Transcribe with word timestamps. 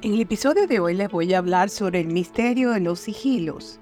En 0.00 0.14
el 0.14 0.20
episodio 0.20 0.68
de 0.68 0.78
hoy 0.78 0.94
les 0.94 1.10
voy 1.10 1.34
a 1.34 1.38
hablar 1.38 1.70
sobre 1.70 1.98
el 2.00 2.06
misterio 2.06 2.70
de 2.70 2.78
los 2.78 3.00
sigilos. 3.00 3.80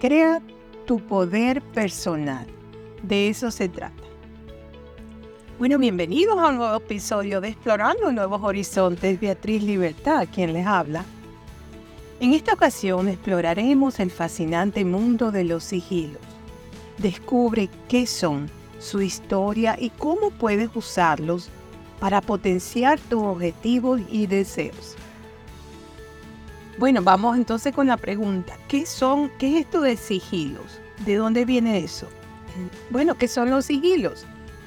Crea 0.00 0.42
tu 0.86 0.98
poder 0.98 1.62
personal. 1.62 2.48
De 3.04 3.28
eso 3.28 3.48
se 3.52 3.68
trata. 3.68 4.02
Bueno, 5.60 5.78
bienvenidos 5.78 6.36
a 6.36 6.48
un 6.48 6.56
nuevo 6.56 6.76
episodio 6.76 7.40
de 7.40 7.50
Explorando 7.50 8.10
Nuevos 8.10 8.42
Horizontes. 8.42 9.20
Beatriz 9.20 9.62
Libertad, 9.62 10.26
quien 10.34 10.52
les 10.52 10.66
habla. 10.66 11.04
En 12.18 12.32
esta 12.32 12.54
ocasión 12.54 13.06
exploraremos 13.06 14.00
el 14.00 14.10
fascinante 14.10 14.84
mundo 14.84 15.30
de 15.30 15.44
los 15.44 15.62
sigilos. 15.62 16.22
Descubre 16.98 17.70
qué 17.88 18.08
son, 18.08 18.50
su 18.80 19.00
historia 19.00 19.76
y 19.78 19.90
cómo 19.90 20.32
puedes 20.32 20.70
usarlos 20.74 21.50
para 22.00 22.20
potenciar 22.20 22.98
tus 22.98 23.22
objetivos 23.22 24.00
y 24.10 24.26
deseos. 24.26 24.96
Bueno, 26.78 27.02
vamos 27.02 27.36
entonces 27.36 27.74
con 27.74 27.86
la 27.86 27.96
pregunta. 27.96 28.56
¿Qué 28.66 28.86
son, 28.86 29.30
qué 29.38 29.58
es 29.58 29.66
esto 29.66 29.82
de 29.82 29.96
sigilos? 29.96 30.80
¿De 31.04 31.16
dónde 31.16 31.44
viene 31.44 31.78
eso? 31.78 32.08
Bueno, 32.90 33.16
¿qué 33.16 33.28
son 33.28 33.50
los 33.50 33.66
sigilos? 33.66 34.24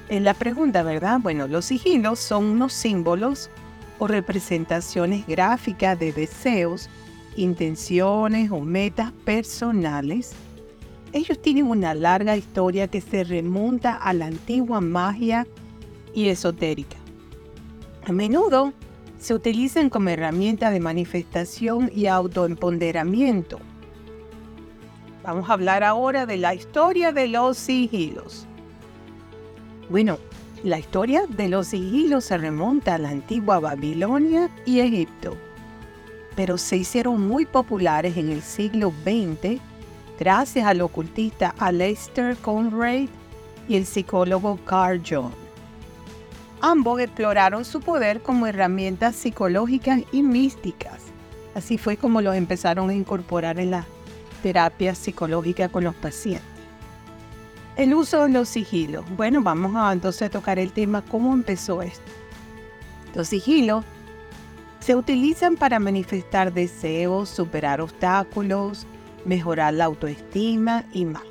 Es 0.08 0.22
la 0.22 0.34
pregunta, 0.34 0.82
¿verdad? 0.82 1.18
Bueno, 1.20 1.48
los 1.48 1.64
sigilos 1.64 2.20
son 2.20 2.44
unos 2.44 2.72
símbolos 2.72 3.50
o 3.98 4.06
representaciones 4.06 5.26
gráficas 5.26 5.98
de 5.98 6.12
deseos, 6.12 6.88
intenciones 7.34 8.50
o 8.50 8.60
metas 8.60 9.12
personales. 9.24 10.32
Ellos 11.12 11.40
tienen 11.40 11.66
una 11.66 11.94
larga 11.94 12.36
historia 12.36 12.88
que 12.88 13.00
se 13.00 13.24
remonta 13.24 13.94
a 13.94 14.12
la 14.12 14.26
antigua 14.26 14.80
magia 14.80 15.46
y 16.14 16.28
esotérica. 16.28 16.96
A 18.06 18.12
menudo 18.12 18.72
se 19.18 19.34
utilizan 19.34 19.90
como 19.90 20.10
herramienta 20.10 20.70
de 20.70 20.80
manifestación 20.80 21.90
y 21.94 22.06
autoempoderamiento. 22.06 23.58
Vamos 25.22 25.50
a 25.50 25.54
hablar 25.54 25.82
ahora 25.82 26.26
de 26.26 26.36
la 26.36 26.54
historia 26.54 27.12
de 27.12 27.28
los 27.28 27.56
sigilos. 27.56 28.46
Bueno, 29.90 30.18
la 30.62 30.78
historia 30.78 31.26
de 31.28 31.48
los 31.48 31.68
sigilos 31.68 32.24
se 32.24 32.38
remonta 32.38 32.94
a 32.94 32.98
la 32.98 33.10
antigua 33.10 33.60
Babilonia 33.60 34.50
y 34.64 34.80
Egipto, 34.80 35.36
pero 36.34 36.58
se 36.58 36.76
hicieron 36.76 37.26
muy 37.26 37.46
populares 37.46 38.16
en 38.16 38.30
el 38.30 38.42
siglo 38.42 38.92
XX 39.04 39.60
gracias 40.18 40.66
al 40.66 40.80
ocultista 40.80 41.54
Aleister 41.58 42.36
Conrad 42.36 43.08
y 43.68 43.76
el 43.76 43.86
psicólogo 43.86 44.58
Carl 44.64 45.02
Jung. 45.06 45.45
Ambos 46.68 46.98
exploraron 46.98 47.64
su 47.64 47.78
poder 47.78 48.22
como 48.22 48.48
herramientas 48.48 49.14
psicológicas 49.14 50.00
y 50.10 50.24
místicas. 50.24 51.00
Así 51.54 51.78
fue 51.78 51.96
como 51.96 52.20
los 52.20 52.34
empezaron 52.34 52.90
a 52.90 52.94
incorporar 52.94 53.60
en 53.60 53.70
la 53.70 53.86
terapia 54.42 54.96
psicológica 54.96 55.68
con 55.68 55.84
los 55.84 55.94
pacientes. 55.94 56.42
El 57.76 57.94
uso 57.94 58.24
de 58.24 58.30
los 58.30 58.48
sigilos. 58.48 59.04
Bueno, 59.16 59.42
vamos 59.44 59.76
a 59.76 59.92
entonces 59.92 60.22
a 60.22 60.28
tocar 60.28 60.58
el 60.58 60.72
tema 60.72 61.02
cómo 61.02 61.32
empezó 61.32 61.82
esto. 61.82 62.10
Los 63.14 63.28
sigilos 63.28 63.84
se 64.80 64.96
utilizan 64.96 65.54
para 65.54 65.78
manifestar 65.78 66.52
deseos, 66.52 67.28
superar 67.28 67.80
obstáculos, 67.80 68.88
mejorar 69.24 69.72
la 69.72 69.84
autoestima 69.84 70.84
y 70.92 71.04
más. 71.04 71.22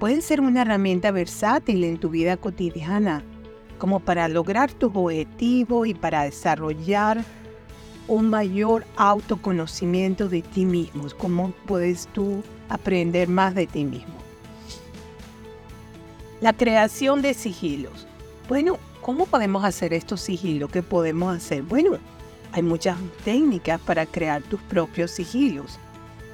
Pueden 0.00 0.20
ser 0.20 0.40
una 0.40 0.62
herramienta 0.62 1.12
versátil 1.12 1.84
en 1.84 1.98
tu 1.98 2.08
vida 2.08 2.36
cotidiana 2.36 3.22
como 3.82 3.98
para 3.98 4.28
lograr 4.28 4.70
tus 4.70 4.92
objetivos 4.94 5.88
y 5.88 5.94
para 5.94 6.22
desarrollar 6.22 7.24
un 8.06 8.30
mayor 8.30 8.84
autoconocimiento 8.94 10.28
de 10.28 10.40
ti 10.40 10.64
mismo, 10.64 11.08
cómo 11.18 11.52
puedes 11.66 12.06
tú 12.12 12.44
aprender 12.68 13.26
más 13.26 13.56
de 13.56 13.66
ti 13.66 13.82
mismo. 13.82 14.14
La 16.40 16.52
creación 16.52 17.22
de 17.22 17.34
sigilos. 17.34 18.06
Bueno, 18.48 18.78
¿cómo 19.00 19.26
podemos 19.26 19.64
hacer 19.64 19.92
estos 19.94 20.20
sigilos? 20.20 20.70
¿Qué 20.70 20.84
podemos 20.84 21.36
hacer? 21.36 21.64
Bueno, 21.64 21.98
hay 22.52 22.62
muchas 22.62 22.96
técnicas 23.24 23.80
para 23.80 24.06
crear 24.06 24.42
tus 24.42 24.60
propios 24.60 25.10
sigilos. 25.10 25.80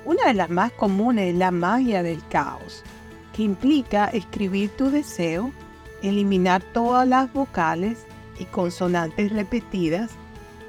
Una 0.05 0.27
de 0.27 0.35
las 0.35 0.51
más 0.51 0.71
comunes 0.73 1.33
es 1.33 1.39
la 1.39 1.51
magia 1.51 2.03
del 2.03 2.21
caos, 2.29 2.83
que 3.35 3.43
implica 3.43 4.09
escribir 4.09 4.69
tu 4.77 4.91
deseo 4.91 5.51
eliminar 6.03 6.63
todas 6.73 7.07
las 7.07 7.33
vocales 7.33 7.99
y 8.39 8.45
consonantes 8.45 9.33
repetidas 9.33 10.11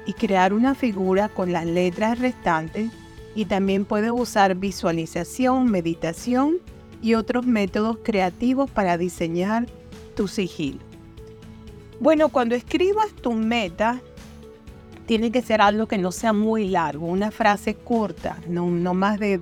y 0.06 0.12
crear 0.12 0.52
una 0.52 0.74
figura 0.74 1.28
con 1.28 1.52
las 1.52 1.66
letras 1.66 2.18
restantes 2.18 2.90
y 3.34 3.44
también 3.44 3.84
puedes 3.84 4.10
usar 4.10 4.56
visualización, 4.56 5.70
meditación 5.70 6.58
y 7.02 7.14
otros 7.14 7.46
métodos 7.46 7.98
creativos 8.02 8.70
para 8.70 8.98
diseñar 8.98 9.66
tu 10.16 10.28
sigilo. 10.28 10.80
Bueno, 12.00 12.28
cuando 12.30 12.54
escribas 12.54 13.12
tu 13.12 13.32
meta, 13.32 14.00
tiene 15.06 15.30
que 15.30 15.42
ser 15.42 15.60
algo 15.60 15.86
que 15.86 15.98
no 15.98 16.12
sea 16.12 16.32
muy 16.32 16.68
largo, 16.68 17.06
una 17.06 17.30
frase 17.30 17.74
corta, 17.74 18.38
no, 18.48 18.70
no 18.70 18.94
más 18.94 19.18
de 19.18 19.40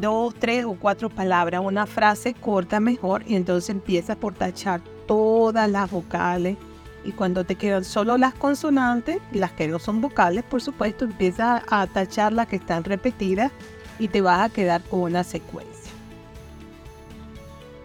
dos, 0.00 0.34
tres 0.34 0.64
o 0.64 0.74
cuatro 0.74 1.10
palabras, 1.10 1.62
una 1.64 1.86
frase 1.86 2.34
corta 2.34 2.80
mejor 2.80 3.22
y 3.26 3.34
entonces 3.34 3.70
empiezas 3.70 4.16
por 4.16 4.34
tachar 4.34 4.80
todas 5.06 5.70
las 5.70 5.90
vocales 5.90 6.56
y 7.04 7.12
cuando 7.12 7.44
te 7.44 7.54
quedan 7.54 7.84
solo 7.84 8.18
las 8.18 8.34
consonantes, 8.34 9.18
las 9.32 9.52
que 9.52 9.68
no 9.68 9.78
son 9.78 10.00
vocales, 10.00 10.44
por 10.44 10.60
supuesto, 10.60 11.04
empiezas 11.04 11.62
a 11.68 11.86
tachar 11.86 12.32
las 12.32 12.48
que 12.48 12.56
están 12.56 12.84
repetidas 12.84 13.52
y 13.98 14.08
te 14.08 14.20
vas 14.20 14.40
a 14.40 14.52
quedar 14.52 14.82
con 14.82 15.00
una 15.00 15.24
secuencia. 15.24 15.92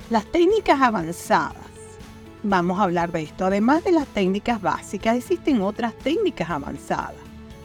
Las 0.09 0.25
técnicas 0.25 0.81
avanzadas. 0.81 1.57
Vamos 2.43 2.77
a 2.77 2.83
hablar 2.83 3.11
de 3.11 3.21
esto. 3.21 3.45
Además 3.45 3.85
de 3.85 3.93
las 3.93 4.07
técnicas 4.07 4.61
básicas, 4.61 5.15
existen 5.15 5.61
otras 5.61 5.93
técnicas 5.95 6.49
avanzadas 6.49 7.15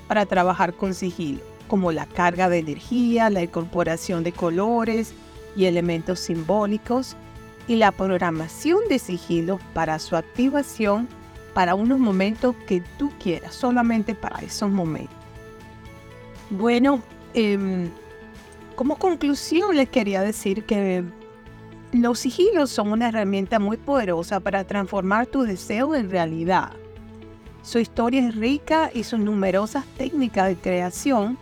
para 0.06 0.24
trabajar 0.24 0.72
con 0.74 0.94
sigilo 0.94 1.47
como 1.68 1.92
la 1.92 2.06
carga 2.06 2.48
de 2.48 2.58
energía, 2.58 3.30
la 3.30 3.42
incorporación 3.42 4.24
de 4.24 4.32
colores 4.32 5.12
y 5.54 5.66
elementos 5.66 6.18
simbólicos 6.20 7.16
y 7.68 7.76
la 7.76 7.92
programación 7.92 8.80
de 8.88 8.98
sigilo 8.98 9.60
para 9.74 9.98
su 9.98 10.16
activación 10.16 11.08
para 11.54 11.74
unos 11.74 11.98
momentos 11.98 12.54
que 12.66 12.82
tú 12.98 13.12
quieras, 13.22 13.54
solamente 13.54 14.14
para 14.14 14.38
esos 14.38 14.70
momentos. 14.70 15.16
Bueno, 16.50 17.02
em, 17.34 17.90
como 18.74 18.96
conclusión 18.96 19.76
les 19.76 19.88
quería 19.88 20.22
decir 20.22 20.64
que 20.64 21.04
los 21.92 22.20
sigilos 22.20 22.70
son 22.70 22.92
una 22.92 23.08
herramienta 23.08 23.58
muy 23.58 23.76
poderosa 23.76 24.40
para 24.40 24.64
transformar 24.64 25.26
tu 25.26 25.42
deseo 25.42 25.94
en 25.94 26.10
realidad. 26.10 26.72
Su 27.62 27.78
historia 27.78 28.28
es 28.28 28.36
rica 28.36 28.90
y 28.94 29.04
sus 29.04 29.18
numerosas 29.18 29.84
técnicas 29.96 30.48
de 30.48 30.56
creación 30.56 31.38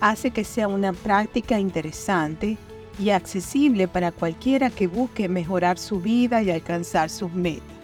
hace 0.00 0.30
que 0.30 0.44
sea 0.44 0.68
una 0.68 0.92
práctica 0.92 1.58
interesante 1.58 2.56
y 2.98 3.10
accesible 3.10 3.88
para 3.88 4.12
cualquiera 4.12 4.70
que 4.70 4.86
busque 4.86 5.28
mejorar 5.28 5.78
su 5.78 6.00
vida 6.00 6.42
y 6.42 6.50
alcanzar 6.50 7.10
sus 7.10 7.32
metas. 7.32 7.76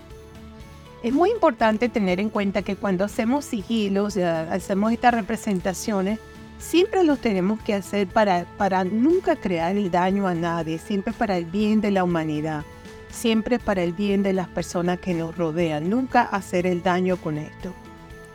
Es 1.03 1.13
muy 1.13 1.31
importante 1.31 1.89
tener 1.89 2.21
en 2.21 2.31
cuenta 2.31 2.63
que 2.63 2.77
cuando 2.77 3.05
hacemos 3.05 3.45
sigilos, 3.45 4.17
hacemos 4.17 4.93
estas 4.93 5.15
representaciones, 5.15 6.21
siempre 6.59 7.03
los 7.03 7.19
tenemos 7.19 7.61
que 7.61 7.75
hacer 7.75 8.07
para, 8.07 8.47
para 8.57 8.85
nunca 8.85 9.35
crear 9.35 9.77
el 9.77 9.91
daño 9.91 10.29
a 10.29 10.35
nadie, 10.35 10.79
siempre 10.79 11.13
para 11.13 11.37
el 11.37 11.45
bien 11.45 11.81
de 11.81 11.91
la 11.91 12.05
humanidad, 12.05 12.65
siempre 13.11 13.59
para 13.59 13.83
el 13.83 13.93
bien 13.93 14.23
de 14.23 14.33
las 14.33 14.47
personas 14.49 15.01
que 15.01 15.13
nos 15.13 15.37
rodean, 15.37 15.91
nunca 15.91 16.23
hacer 16.23 16.67
el 16.67 16.83
daño 16.85 17.17
con 17.17 17.37
esto. 17.37 17.75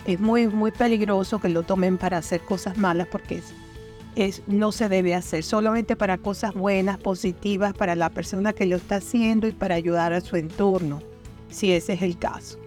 Es 0.05 0.19
muy, 0.19 0.47
muy 0.47 0.71
peligroso 0.71 1.39
que 1.39 1.49
lo 1.49 1.63
tomen 1.63 1.97
para 1.97 2.17
hacer 2.17 2.41
cosas 2.41 2.77
malas 2.77 3.07
porque 3.07 3.37
es 3.37 3.53
no 4.47 4.71
se 4.71 4.89
debe 4.89 5.13
hacer, 5.13 5.43
solamente 5.43 5.95
para 5.95 6.17
cosas 6.17 6.53
buenas, 6.53 6.97
positivas, 6.97 7.73
para 7.73 7.95
la 7.95 8.09
persona 8.09 8.53
que 8.53 8.65
lo 8.65 8.77
está 8.77 8.95
haciendo 8.95 9.47
y 9.47 9.51
para 9.51 9.75
ayudar 9.75 10.13
a 10.13 10.21
su 10.21 10.35
entorno, 10.35 11.01
si 11.49 11.71
ese 11.71 11.93
es 11.93 12.01
el 12.01 12.17
caso. 12.17 12.57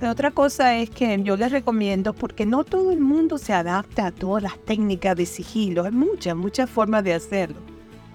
La 0.00 0.10
otra 0.10 0.30
cosa 0.30 0.76
es 0.76 0.90
que 0.90 1.18
yo 1.22 1.36
les 1.36 1.52
recomiendo, 1.52 2.12
porque 2.12 2.44
no 2.44 2.64
todo 2.64 2.90
el 2.92 3.00
mundo 3.00 3.38
se 3.38 3.52
adapta 3.52 4.06
a 4.06 4.12
todas 4.12 4.42
las 4.42 4.58
técnicas 4.58 5.16
de 5.16 5.24
sigilo, 5.24 5.84
hay 5.84 5.92
muchas, 5.92 6.36
muchas 6.36 6.68
formas 6.68 7.02
de 7.04 7.14
hacerlo. 7.14 7.56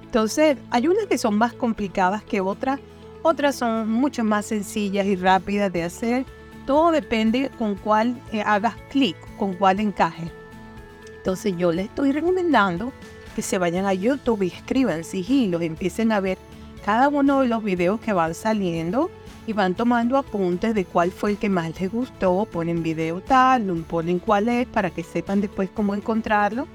Entonces, 0.04 0.58
hay 0.70 0.88
unas 0.88 1.08
que 1.08 1.18
son 1.18 1.38
más 1.38 1.54
complicadas 1.54 2.24
que 2.24 2.42
otras, 2.42 2.80
otras 3.22 3.56
son 3.56 3.90
mucho 3.90 4.24
más 4.24 4.46
sencillas 4.46 5.06
y 5.06 5.16
rápidas 5.16 5.74
de 5.74 5.84
hacer. 5.84 6.26
Todo 6.66 6.92
depende 6.92 7.50
con 7.58 7.76
cuál 7.76 8.20
eh, 8.32 8.42
hagas 8.46 8.76
clic, 8.92 9.16
con 9.38 9.54
cuál 9.56 9.80
encaje. 9.80 10.39
Entonces 11.20 11.54
yo 11.58 11.74
les 11.74 11.88
estoy 11.88 12.14
recomendando 12.14 12.94
que 13.36 13.42
se 13.42 13.58
vayan 13.58 13.86
a 13.86 13.94
YouTube 13.94 14.44
y 14.44 14.48
escriban 14.48 15.04
sigilos, 15.04 15.62
empiecen 15.62 16.14
a 16.14 16.22
ver 16.22 16.38
cada 16.86 17.10
uno 17.10 17.42
de 17.42 17.50
los 17.50 17.62
videos 17.62 18.00
que 18.00 18.14
van 18.14 18.34
saliendo 18.34 19.12
y 19.46 19.52
van 19.52 19.76
tomando 19.76 20.18
apuntes 20.18 20.74
de 20.74 20.86
cuál 20.86 21.12
fue 21.12 21.32
el 21.32 21.38
que 21.38 21.50
más 21.50 21.78
les 21.78 21.92
gustó, 21.92 22.48
ponen 22.50 22.84
video 22.84 23.20
tal, 23.20 23.66
ponen 23.90 24.20
cuál 24.20 24.48
es 24.48 24.66
para 24.66 24.92
que 24.92 25.04
sepan 25.04 25.42
después 25.42 25.70
cómo 25.74 25.94
encontrarlo. 25.94 26.68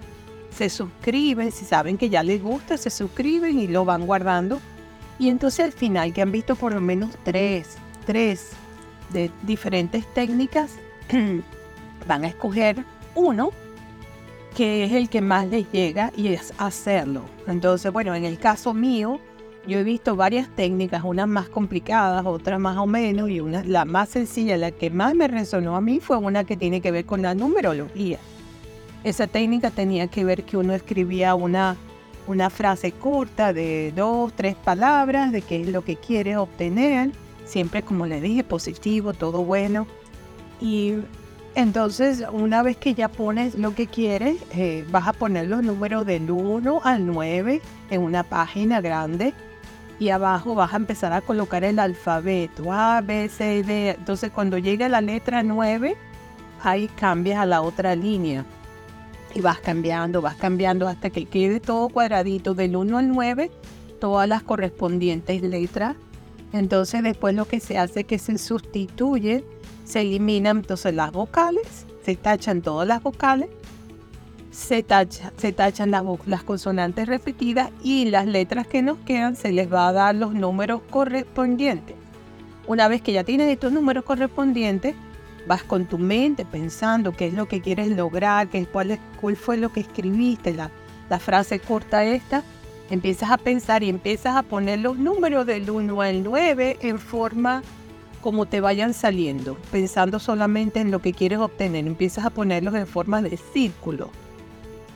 Se 0.55 0.69
suscriben, 0.69 1.51
si 1.51 1.65
saben 1.65 1.97
que 1.97 2.11
ya 2.11 2.23
les 2.23 2.43
gusta, 2.43 2.77
se 2.77 2.91
suscriben 2.91 3.59
y 3.59 3.67
lo 3.67 3.87
van 3.87 4.05
guardando. 4.05 4.61
Y 5.19 5.31
entonces 5.31 5.65
al 5.65 5.73
final 5.73 6.13
que 6.13 6.21
han 6.21 6.33
visto 6.33 6.55
por 6.55 6.75
lo 6.75 6.83
menos 6.83 7.17
tres, 7.25 7.79
tres 8.05 8.51
de 9.11 9.31
diferentes 9.43 10.07
técnicas, 10.13 10.73
van 12.07 12.25
a 12.25 12.29
escoger 12.29 12.85
uno 13.15 13.53
que 14.57 14.85
es 14.85 14.93
el 14.93 15.09
que 15.09 15.21
más 15.21 15.49
les 15.49 15.71
llega 15.73 16.13
y 16.17 16.29
es 16.29 16.55
hacerlo. 16.59 17.23
Entonces, 17.47 17.93
bueno, 17.93 18.15
en 18.15 18.25
el 18.25 18.39
caso 18.39 18.73
mío, 18.73 19.21
yo 19.67 19.79
he 19.79 19.83
visto 19.83 20.15
varias 20.15 20.49
técnicas, 20.55 21.03
unas 21.05 21.27
más 21.27 21.49
complicadas, 21.49 22.25
otras 22.27 22.61
más 22.61 22.77
o 22.79 22.87
menos, 22.87 23.31
y 23.31 23.41
una, 23.41 23.65
la 23.65 23.85
más 23.85 24.11
sencilla, 24.11 24.57
la 24.57 24.71
que 24.71 24.91
más 24.91 25.15
me 25.15 25.27
resonó 25.27 25.75
a 25.77 25.81
mí 25.81 26.01
fue 26.01 26.19
una 26.19 26.45
que 26.45 26.57
tiene 26.57 26.81
que 26.81 26.91
ver 26.91 27.05
con 27.05 27.23
la 27.23 27.35
numerología. 27.35 28.19
Esa 29.03 29.27
técnica 29.27 29.71
tenía 29.71 30.07
que 30.07 30.25
ver 30.25 30.45
que 30.45 30.57
uno 30.57 30.73
escribía 30.75 31.35
una, 31.35 31.77
una 32.27 32.49
frase 32.49 32.93
corta 32.93 33.53
de 33.53 33.93
dos, 33.95 34.33
tres 34.35 34.55
palabras 34.55 35.33
de 35.33 35.43
qué 35.43 35.63
es 35.63 35.69
lo 35.69 35.83
que 35.83 35.97
quiere 35.97 36.37
obtener, 36.37 37.11
siempre 37.45 37.83
como 37.83 38.07
le 38.07 38.21
dije, 38.21 38.45
positivo, 38.45 39.13
todo 39.13 39.45
bueno. 39.45 39.87
Y 40.61 40.95
entonces, 41.55 42.25
una 42.33 42.63
vez 42.63 42.77
que 42.77 42.95
ya 42.95 43.09
pones 43.09 43.55
lo 43.55 43.75
que 43.75 43.87
quieres, 43.87 44.37
eh, 44.53 44.85
vas 44.91 45.07
a 45.07 45.13
poner 45.13 45.47
los 45.47 45.63
números 45.63 46.05
del 46.05 46.31
1 46.31 46.81
al 46.83 47.07
9 47.07 47.61
en 47.91 48.03
una 48.03 48.25
página 48.25 48.81
grande 48.81 49.33
y 50.01 50.09
abajo 50.09 50.57
vas 50.57 50.73
a 50.73 50.77
empezar 50.77 51.13
a 51.13 51.21
colocar 51.21 51.63
el 51.63 51.79
alfabeto 51.79 52.73
A, 52.73 53.01
B, 53.01 53.29
C, 53.29 53.63
D. 53.63 53.91
Entonces 53.91 54.33
cuando 54.33 54.59
llegue 54.59 54.89
la 54.89 55.01
letra 55.01 55.43
9, 55.43 55.97
ahí 56.63 56.89
cambias 56.89 57.39
a 57.39 57.47
la 57.47 57.63
otra 57.63 57.95
línea. 57.95 58.45
Y 59.35 59.41
vas 59.41 59.59
cambiando, 59.59 60.23
vas 60.23 60.37
cambiando 60.37 60.89
hasta 60.89 61.11
que 61.11 61.27
quede 61.27 61.61
todo 61.61 61.89
cuadradito 61.89 62.55
del 62.55 62.77
1 62.77 62.99
al 62.99 63.09
9, 63.09 63.51
todas 64.01 64.29
las 64.29 64.43
correspondientes 64.43 65.43
letras. 65.43 65.97
Entonces 66.53 67.03
después 67.03 67.35
lo 67.35 67.47
que 67.47 67.61
se 67.61 67.79
hace 67.79 68.01
es 68.01 68.07
que 68.07 68.19
se 68.19 68.39
sustituye, 68.39 69.45
se 69.85 70.01
eliminan 70.01 70.59
entonces 70.59 70.95
las 70.95 71.13
vocales, 71.13 71.87
se 72.05 72.17
tachan 72.17 72.63
todas 72.63 72.89
las 72.89 73.03
vocales 73.03 73.49
se, 74.55 74.85
se 75.37 75.53
tachan 75.53 75.91
las, 75.91 76.05
las 76.27 76.45
consonantes 76.45 77.09
repetidas 77.09 77.71
y 77.83 78.07
las 78.07 78.27
letras 78.27 78.67
que 78.67 78.83
nos 78.83 78.99
quedan 78.99 79.37
se 79.37 79.53
les 79.53 79.73
va 79.73 79.89
a 79.89 79.93
dar 79.93 80.15
los 80.15 80.33
números 80.33 80.81
correspondientes. 80.91 81.97
Una 82.67 82.89
vez 82.89 83.03
que 83.03 83.13
ya 83.13 83.25
tienes 83.25 83.51
estos 83.51 83.73
números 83.73 84.05
correspondientes, 84.05 84.95
vas 85.47 85.65
con 85.65 85.87
tu 85.87 85.99
mente 85.99 86.45
pensando 86.45 87.13
qué 87.13 87.27
es 87.27 87.35
lo 87.35 87.47
que 87.47 87.61
quieres 87.61 87.89
lograr, 87.89 88.49
qué, 88.49 88.65
cuál, 88.67 88.99
cuál 89.21 89.37
fue 89.37 89.57
lo 89.57 89.73
que 89.73 89.81
escribiste, 89.81 90.55
la, 90.55 90.71
la 91.11 91.19
frase 91.19 91.59
corta 91.59 92.05
esta, 92.05 92.43
empiezas 92.91 93.31
a 93.33 93.39
pensar 93.39 93.83
y 93.83 93.89
empiezas 93.89 94.37
a 94.37 94.43
poner 94.43 94.79
los 94.79 94.97
números 94.97 95.47
del 95.47 95.69
1 95.69 96.01
al 96.01 96.23
9 96.23 96.79
en 96.81 96.99
forma 96.99 97.63
como 98.25 98.47
te 98.47 98.63
vayan 98.63 98.95
saliendo, 98.95 99.59
pensando 99.71 100.19
solamente 100.19 100.81
en 100.81 100.91
lo 100.91 101.01
que 101.01 101.13
quieres 101.13 101.41
obtener, 101.41 101.87
empiezas 101.87 102.25
a 102.25 102.31
ponerlos 102.31 102.75
en 102.75 102.87
forma 102.87 103.21
de 103.21 103.37
círculo 103.37 104.09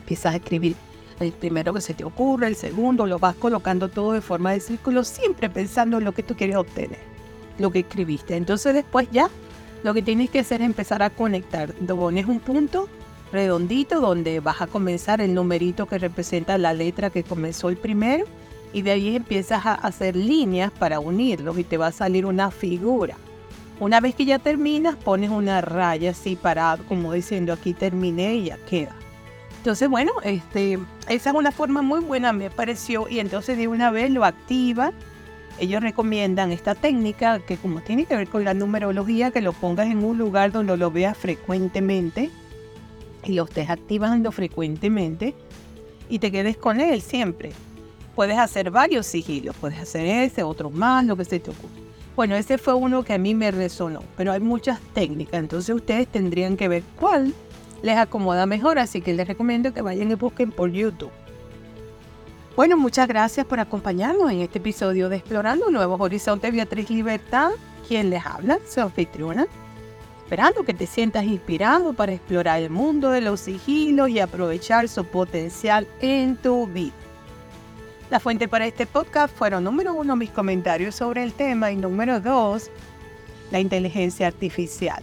empiezas 0.01 0.33
a 0.33 0.37
escribir 0.37 0.75
el 1.21 1.33
primero 1.33 1.75
que 1.75 1.83
se 1.83 1.93
te 1.93 2.05
ocurre, 2.05 2.47
el 2.47 2.57
segundo, 2.57 3.07
lo 3.07 3.19
vas 3.19 3.37
colocando 3.37 3.91
todo 3.91 4.13
de 4.13 4.23
forma 4.23 4.53
de 4.53 4.61
círculo, 4.61 5.05
siempre 5.05 5.51
pensando 5.51 5.99
en 5.99 6.05
lo 6.05 6.13
que 6.13 6.23
tú 6.23 6.37
quieres 6.37 6.57
obtener, 6.57 7.01
lo 7.59 7.71
que 7.71 7.81
escribiste. 7.81 8.35
Entonces 8.35 8.73
después 8.73 9.07
ya 9.13 9.29
lo 9.85 9.93
que 9.93 10.01
tienes 10.01 10.31
que 10.31 10.39
hacer 10.39 10.63
es 10.63 10.67
empezar 10.67 11.03
a 11.03 11.11
conectar. 11.11 11.75
Pones 11.75 12.25
un 12.25 12.41
punto 12.41 12.89
redondito 13.31 14.01
donde 14.01 14.41
vas 14.41 14.63
a 14.63 14.67
comenzar 14.69 15.21
el 15.21 15.35
numerito 15.35 15.85
que 15.85 15.99
representa 15.99 16.57
la 16.57 16.73
letra 16.73 17.11
que 17.11 17.25
comenzó 17.25 17.69
el 17.69 17.77
primero 17.77 18.25
y 18.73 18.83
de 18.83 18.93
ahí 18.93 19.17
empiezas 19.17 19.65
a 19.67 19.75
hacer 19.75 20.17
líneas 20.17 20.71
para 20.71 21.01
unirlos 21.01 21.59
y 21.59 21.65
te 21.65 21.77
va 21.77 21.89
a 21.89 21.93
salir 21.93 22.27
una 22.27 22.51
figura. 22.51 23.17
Una 23.81 24.01
vez 24.01 24.15
que 24.15 24.25
ya 24.25 24.39
terminas, 24.39 24.97
pones 24.97 25.31
una 25.31 25.61
raya 25.61 26.11
así 26.11 26.37
parada, 26.37 26.83
como 26.89 27.13
diciendo 27.13 27.53
aquí 27.53 27.75
terminé 27.75 28.35
y 28.35 28.45
ya 28.47 28.57
queda. 28.69 28.95
Entonces, 29.59 29.89
bueno, 29.89 30.13
este, 30.25 30.79
esa 31.09 31.31
es 31.31 31.37
una 31.37 31.53
forma 31.53 31.83
muy 31.83 32.01
buena, 32.01 32.33
me 32.33 32.51
pareció, 32.51 33.09
y 33.09 33.21
entonces 33.21 33.57
de 33.57 33.69
una 33.69 33.91
vez 33.91 34.11
lo 34.11 34.25
activa. 34.25 34.93
Ellos 35.61 35.83
recomiendan 35.83 36.53
esta 36.53 36.75
técnica 36.75 37.41
que 37.41 37.57
como 37.57 37.81
tiene 37.81 38.05
que 38.05 38.17
ver 38.17 38.29
con 38.29 38.45
la 38.45 38.55
numerología, 38.55 39.31
que 39.31 39.41
lo 39.41 39.53
pongas 39.53 39.89
en 39.89 40.05
un 40.05 40.17
lugar 40.17 40.53
donde 40.53 40.77
lo 40.77 40.91
veas 40.91 41.17
frecuentemente 41.17 42.31
y 43.25 43.33
lo 43.33 43.45
estés 43.45 43.69
activando 43.69 44.31
frecuentemente 44.31 45.35
y 46.09 46.21
te 46.21 46.31
quedes 46.31 46.57
con 46.57 46.81
él 46.81 47.01
siempre. 47.03 47.53
Puedes 48.19 48.37
hacer 48.37 48.73
varios 48.73 49.07
sigilos, 49.07 49.55
puedes 49.61 49.79
hacer 49.79 50.05
ese, 50.05 50.43
otro 50.43 50.71
más, 50.71 51.05
lo 51.05 51.17
que 51.17 51.25
se 51.25 51.39
te 51.39 51.53
ocurra. 51.53 51.71
Bueno, 52.17 52.35
ese 52.35 52.59
fue 52.59 52.75
uno 52.75 53.05
que 53.05 53.13
a 53.13 53.19
mí 53.19 53.33
me 53.33 53.53
resonó, 53.53 54.03
pero 54.17 54.33
hay 54.33 54.41
muchas 54.41 54.81
técnicas, 54.93 55.39
entonces 55.39 55.73
ustedes 55.73 56.09
tendrían 56.09 56.57
que 56.57 56.67
ver 56.67 56.83
cuál 56.99 57.33
les 57.81 57.97
acomoda 57.97 58.45
mejor, 58.45 58.81
así 58.81 59.03
que 59.03 59.13
les 59.13 59.29
recomiendo 59.29 59.73
que 59.73 59.83
vayan 59.83 60.11
y 60.11 60.17
busquen 60.17 60.51
por 60.51 60.73
YouTube. 60.73 61.13
Bueno, 62.57 62.77
muchas 62.77 63.07
gracias 63.07 63.47
por 63.47 63.61
acompañarnos 63.61 64.33
en 64.33 64.41
este 64.41 64.59
episodio 64.59 65.09
de 65.09 65.19
Explorando 65.19 65.71
Nuevos 65.71 66.01
Horizontes 66.01 66.53
Beatriz 66.53 66.91
Libertad, 66.91 67.51
quien 67.87 68.11
les 68.11 68.27
habla, 68.27 68.59
su 68.69 68.81
anfitriona. 68.81 69.47
Esperando 70.25 70.65
que 70.65 70.75
te 70.75 70.89
sientas 70.89 71.23
inspirado 71.23 71.93
para 71.93 72.15
explorar 72.15 72.63
el 72.63 72.71
mundo 72.71 73.11
de 73.11 73.21
los 73.21 73.39
sigilos 73.39 74.09
y 74.09 74.19
aprovechar 74.19 74.89
su 74.89 75.05
potencial 75.05 75.87
en 76.01 76.37
tu 76.37 76.67
vida. 76.67 77.08
La 78.11 78.21
fuente 78.21 78.49
para 78.49 78.67
este 78.67 78.87
podcast 78.87 79.37
fueron 79.37 79.65
número 79.65 79.93
uno 79.93 80.17
mis 80.17 80.31
comentarios 80.31 80.95
sobre 80.95 81.23
el 81.23 81.35
tema 81.35 81.73
y 81.73 81.77
número 81.77 82.21
dos 82.21 82.71
la 83.51 83.61
inteligencia 83.61 84.27
artificial. 84.27 85.03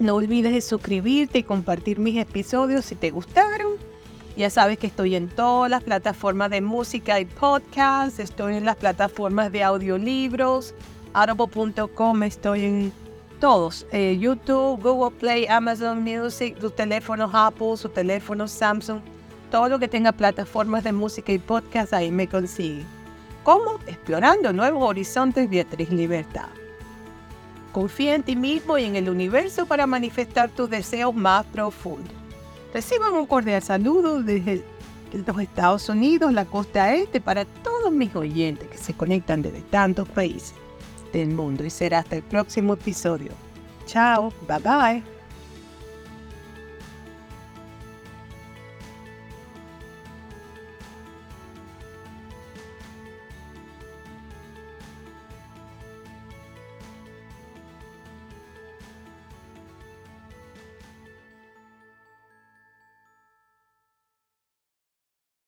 No 0.00 0.16
olvides 0.16 0.52
de 0.52 0.60
suscribirte 0.60 1.38
y 1.38 1.42
compartir 1.44 2.00
mis 2.00 2.16
episodios 2.16 2.84
si 2.84 2.96
te 2.96 3.10
gustaron. 3.10 3.74
Ya 4.36 4.50
sabes 4.50 4.78
que 4.78 4.88
estoy 4.88 5.14
en 5.14 5.28
todas 5.28 5.70
las 5.70 5.84
plataformas 5.84 6.50
de 6.50 6.60
música 6.60 7.20
y 7.20 7.26
podcast. 7.26 8.18
Estoy 8.18 8.56
en 8.56 8.64
las 8.64 8.76
plataformas 8.76 9.52
de 9.52 9.62
audiolibros. 9.62 10.74
Audible.com. 11.12 12.22
Estoy 12.24 12.64
en 12.64 12.92
todos. 13.38 13.86
Eh, 13.92 14.16
YouTube, 14.18 14.82
Google 14.82 15.16
Play, 15.16 15.46
Amazon 15.46 16.02
Music, 16.02 16.58
tus 16.58 16.74
teléfonos 16.74 17.30
Apple, 17.34 17.76
sus 17.76 17.92
teléfonos 17.92 18.50
Samsung. 18.50 19.00
Todo 19.50 19.68
lo 19.68 19.78
que 19.78 19.88
tenga 19.88 20.12
plataformas 20.12 20.84
de 20.84 20.92
música 20.92 21.32
y 21.32 21.38
podcast 21.38 21.92
ahí 21.92 22.10
me 22.10 22.28
consigue. 22.28 22.84
¿Cómo? 23.42 23.80
Explorando 23.86 24.52
nuevos 24.52 24.82
horizontes 24.88 25.50
Beatriz 25.50 25.90
Libertad. 25.90 26.48
Confía 27.72 28.14
en 28.14 28.22
ti 28.22 28.36
mismo 28.36 28.78
y 28.78 28.84
en 28.84 28.96
el 28.96 29.08
universo 29.08 29.66
para 29.66 29.86
manifestar 29.86 30.50
tus 30.50 30.70
deseos 30.70 31.14
más 31.14 31.46
profundos. 31.46 32.12
Reciban 32.72 33.14
un 33.14 33.26
cordial 33.26 33.62
saludo 33.62 34.22
desde 34.22 34.64
los 35.26 35.40
Estados 35.40 35.88
Unidos, 35.88 36.32
la 36.32 36.44
costa 36.44 36.94
este, 36.94 37.20
para 37.20 37.44
todos 37.44 37.92
mis 37.92 38.14
oyentes 38.14 38.68
que 38.68 38.78
se 38.78 38.94
conectan 38.94 39.42
desde 39.42 39.62
tantos 39.62 40.08
países 40.08 40.54
del 41.12 41.30
mundo. 41.30 41.64
Y 41.64 41.70
será 41.70 42.00
hasta 42.00 42.16
el 42.16 42.22
próximo 42.22 42.74
episodio. 42.74 43.32
Chao, 43.86 44.32
bye 44.46 44.58
bye. 44.58 45.19